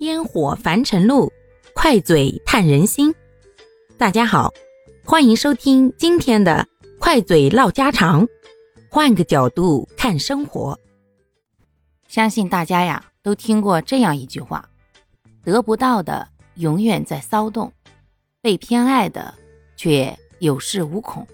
[0.00, 1.32] 烟火凡尘路，
[1.72, 3.14] 快嘴探人心。
[3.96, 4.52] 大家好，
[5.04, 6.66] 欢迎收听今天的
[6.98, 8.26] 快嘴唠家常，
[8.90, 10.78] 换个角度看生活。
[12.08, 14.68] 相信大家呀都听过这样一句话：
[15.44, 17.72] 得不到的永远在骚动，
[18.40, 19.32] 被偏爱的
[19.76, 21.24] 却有恃无恐。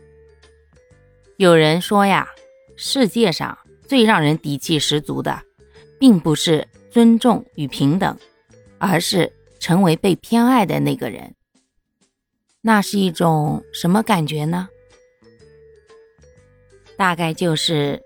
[1.39, 2.29] 有人说呀，
[2.77, 3.57] 世界上
[3.89, 5.43] 最让人底气十足的，
[5.99, 8.17] 并不是尊重与平等。
[8.81, 11.35] 而是成为被偏爱的那个人，
[12.63, 14.69] 那是一种什么感觉呢？
[16.97, 18.03] 大概就是，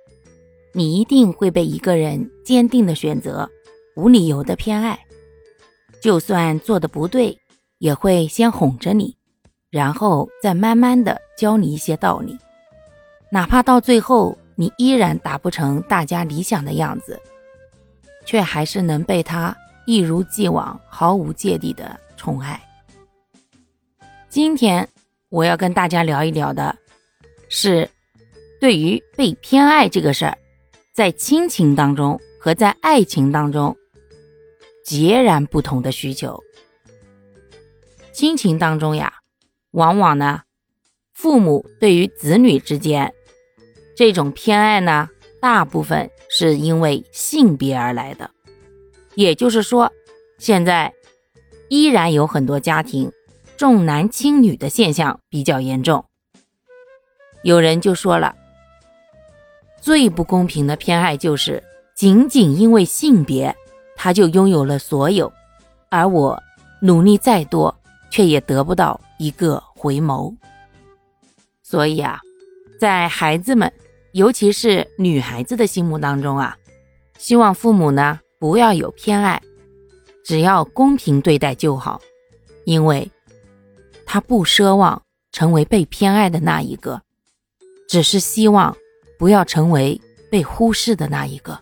[0.72, 3.48] 你一定会被一个人坚定的选择，
[3.94, 4.98] 无理由的偏爱，
[6.00, 7.38] 就算做的不对，
[7.78, 9.16] 也会先哄着你，
[9.70, 12.36] 然后再慢慢的教你一些道理，
[13.30, 17.20] 哪怕到最后你依然达不成大家理想的样子，
[18.24, 19.56] 却还是能被他。
[19.86, 22.60] 一如既往、毫无芥蒂的宠爱。
[24.28, 24.88] 今天
[25.28, 26.76] 我要跟大家聊一聊的，
[27.48, 27.88] 是
[28.60, 30.38] 对于被偏爱这个事儿，
[30.92, 33.76] 在亲情当中和在爱情当中
[34.84, 36.42] 截然不同的需求。
[38.12, 39.12] 亲情当中呀，
[39.72, 40.42] 往往呢，
[41.12, 43.12] 父母对于子女之间
[43.96, 45.08] 这种偏爱呢，
[45.40, 48.30] 大部分是因为性别而来的。
[49.14, 49.92] 也就是说，
[50.38, 50.92] 现在
[51.68, 53.10] 依然有很多家庭
[53.56, 56.04] 重男轻女的现象比较严重。
[57.42, 58.34] 有人就说了，
[59.80, 61.62] 最不公平的偏爱就是
[61.94, 63.54] 仅仅因为性别，
[63.96, 65.32] 他就拥有了所有，
[65.90, 66.42] 而我
[66.80, 67.74] 努力再多，
[68.10, 70.34] 却也得不到一个回眸。
[71.62, 72.18] 所以啊，
[72.80, 73.72] 在孩子们，
[74.12, 76.56] 尤其是女孩子的心目当中啊，
[77.18, 78.20] 希望父母呢。
[78.44, 79.40] 不要有偏爱，
[80.22, 82.02] 只要公平对待就好，
[82.66, 83.10] 因为
[84.04, 87.00] 他不奢望成为被偏爱的那一个，
[87.88, 88.76] 只是希望
[89.18, 89.98] 不要成为
[90.30, 91.58] 被忽视的那一个。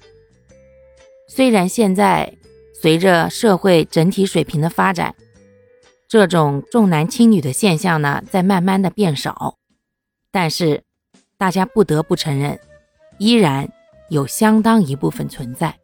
[1.29, 2.37] 虽然现在
[2.75, 5.15] 随着社会整体水平的发展，
[6.09, 9.57] 这种重男轻女的现象呢在慢慢的变少，
[10.33, 10.83] 但是
[11.39, 12.59] 大家不得不承认，
[13.19, 13.73] 依然
[14.09, 15.79] 有相当一部分存在。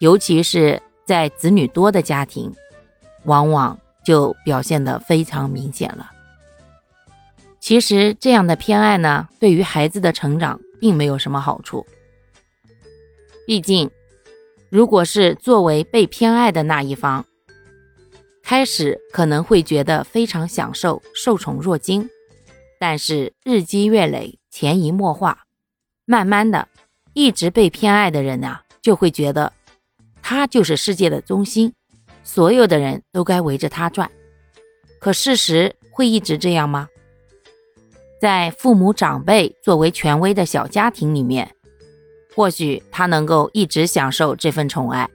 [0.00, 2.50] 尤其是在子女多的家庭，
[3.24, 6.10] 往往就表现得非常明显了。
[7.60, 11.86] 其实这样的偏爱呢，对于孩子的成长并没有什么好处。
[13.46, 13.90] 毕竟，
[14.70, 17.26] 如果是作为被偏爱的那一方，
[18.42, 22.08] 开始可能会觉得非常享受，受宠若惊。
[22.78, 25.44] 但是日积月累，潜移默化，
[26.06, 26.68] 慢慢的，
[27.12, 29.52] 一直被偏爱的人呢，就会觉得。
[30.30, 31.72] 他就是世界的中心，
[32.22, 34.08] 所有的人都该围着他转。
[35.00, 36.86] 可事实会一直这样吗？
[38.20, 41.50] 在父母长辈作为权威的小家庭里面，
[42.36, 45.10] 或许他能够一直享受这份宠爱。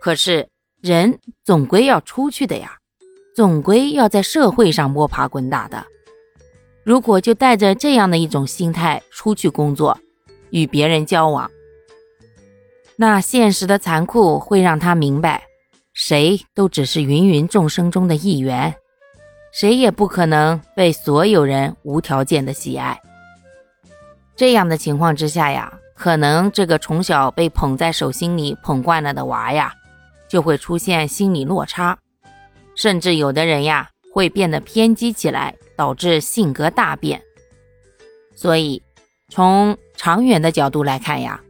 [0.00, 0.48] 可是
[0.80, 2.78] 人总归要出去的呀，
[3.36, 5.86] 总归要在社会上摸爬滚打的。
[6.82, 10.00] 如果就带着这样的一种心态出去工作，
[10.50, 11.48] 与别人交往，
[13.02, 15.42] 那现实的残酷会让他明白，
[15.92, 18.72] 谁都只是芸芸众生中的一员，
[19.52, 22.96] 谁也不可能被所有人无条件的喜爱。
[24.36, 29.74] 这样的情况之下呀，可能这个从小被捧在手心里捧惯了的娃呀，
[30.28, 31.98] 就会出现心理落差，
[32.76, 37.20] 甚至有的人呀会变得偏激起来，导致性格大变。
[38.36, 38.80] 所以，
[39.28, 41.40] 从长远的角度来看呀。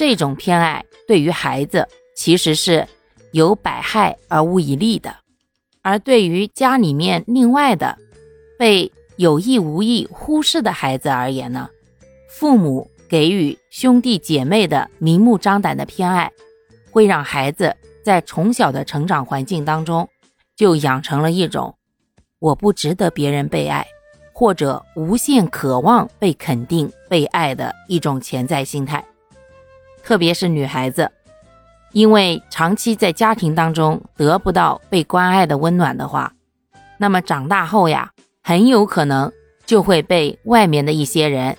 [0.00, 2.88] 这种偏爱对于孩子其实是
[3.32, 5.14] 有百害而无一利的，
[5.82, 7.98] 而对于家里面另外的
[8.58, 11.68] 被有意无意忽视的孩子而言呢，
[12.30, 16.32] 父母给予兄弟姐妹的明目张胆的偏爱，
[16.90, 20.08] 会让孩子在从小的成长环境当中
[20.56, 21.76] 就养成了一种
[22.38, 23.86] 我不值得别人被爱，
[24.32, 29.04] 或者无限渴望被肯定、被爱的一种潜在心态。
[30.02, 31.10] 特别是女孩子，
[31.92, 36.32] 因为长期在家庭当中得不到被关爱的温暖的话，
[36.98, 38.10] 那么长大后呀，
[38.42, 39.32] 很有可能
[39.66, 41.56] 就会被外面的一些人、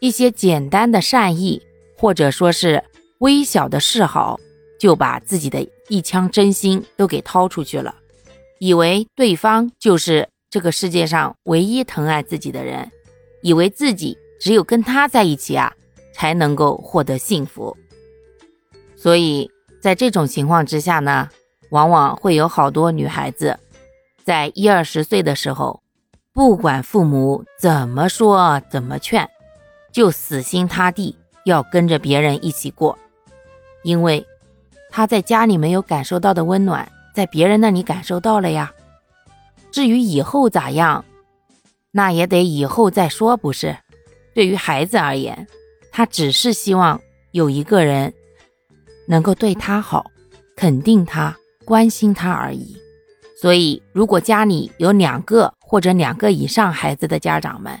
[0.00, 1.62] 一些简单的善意，
[1.96, 2.84] 或者说是
[3.18, 4.38] 微小的示好，
[4.78, 7.94] 就把自己的一腔真心都给掏出去了，
[8.58, 12.90] 以为对方就是这个世界上唯一疼爱自己的人，
[13.42, 15.72] 以为自己只有跟他在一起啊。
[16.14, 17.76] 才能够获得幸福，
[18.96, 19.50] 所以
[19.82, 21.28] 在这种情况之下呢，
[21.70, 23.58] 往往会有好多女孩子，
[24.22, 25.82] 在一二十岁的时候，
[26.32, 29.28] 不管父母怎么说怎么劝，
[29.92, 32.96] 就死心塌地要跟着别人一起过，
[33.82, 34.24] 因为
[34.90, 38.72] 她在家里没有感受到的温暖，在别人那里感受到了呀。
[39.72, 41.04] 至于以后咋样，
[41.90, 43.76] 那也得以后再说，不是？
[44.32, 45.46] 对于孩子而言，
[45.96, 47.00] 他只是希望
[47.30, 48.12] 有一个人
[49.06, 50.10] 能够对他好，
[50.56, 52.76] 肯定他，关心他而已。
[53.40, 57.80] 所以，如果家里有两个或者两个以上孩子的家长们，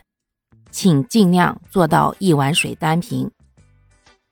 [0.70, 3.28] 请尽量做到一碗水端平。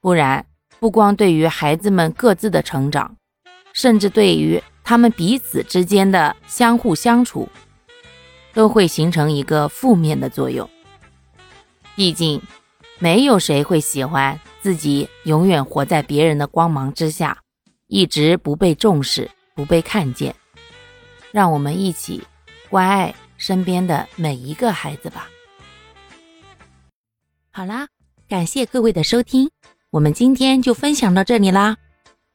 [0.00, 0.46] 不然，
[0.78, 3.16] 不光对于孩子们各自的成长，
[3.72, 7.48] 甚至对于他们彼此之间的相互相处，
[8.54, 10.70] 都会形成一个负面的作用。
[11.96, 12.40] 毕竟，
[13.02, 17.36] 没有谁会喜欢自己永远活在别人的光芒之下，
[17.88, 20.32] 一直不被重视、不被看见。
[21.32, 22.22] 让我们一起
[22.70, 25.28] 关爱身边的每一个孩子吧。
[27.50, 27.88] 好啦，
[28.28, 29.50] 感谢各位的收听，
[29.90, 31.76] 我们今天就分享到这里啦。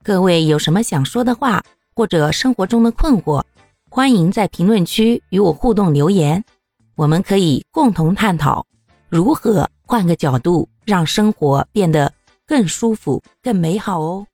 [0.04, 1.64] 各位有什么想说的话，
[1.96, 3.42] 或者生活中的困惑，
[3.90, 6.44] 欢迎在评论区与我互动留言，
[6.96, 8.68] 我们可以共同探讨。
[9.08, 12.12] 如何换个角度让生活变得
[12.46, 14.28] 更舒服、更美好哦？